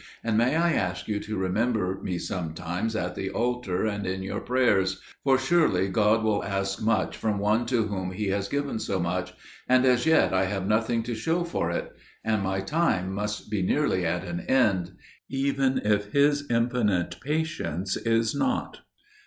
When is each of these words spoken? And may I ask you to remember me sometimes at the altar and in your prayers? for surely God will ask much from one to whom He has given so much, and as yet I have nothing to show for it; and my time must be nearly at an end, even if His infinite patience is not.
And 0.23 0.35
may 0.35 0.55
I 0.55 0.73
ask 0.73 1.07
you 1.07 1.19
to 1.19 1.37
remember 1.37 1.99
me 2.01 2.17
sometimes 2.17 2.95
at 2.95 3.13
the 3.13 3.29
altar 3.29 3.85
and 3.85 4.07
in 4.07 4.23
your 4.23 4.39
prayers? 4.39 4.99
for 5.23 5.37
surely 5.37 5.89
God 5.89 6.23
will 6.23 6.43
ask 6.43 6.81
much 6.81 7.15
from 7.15 7.37
one 7.37 7.67
to 7.67 7.83
whom 7.83 8.09
He 8.11 8.29
has 8.29 8.47
given 8.47 8.79
so 8.79 8.99
much, 8.99 9.35
and 9.69 9.85
as 9.85 10.07
yet 10.07 10.33
I 10.33 10.45
have 10.45 10.65
nothing 10.65 11.03
to 11.03 11.13
show 11.13 11.43
for 11.43 11.69
it; 11.69 11.95
and 12.25 12.41
my 12.41 12.61
time 12.61 13.13
must 13.13 13.51
be 13.51 13.61
nearly 13.61 14.03
at 14.03 14.23
an 14.23 14.39
end, 14.39 14.93
even 15.29 15.79
if 15.85 16.13
His 16.13 16.49
infinite 16.49 17.17
patience 17.23 17.95
is 17.95 18.33
not. 18.33 18.79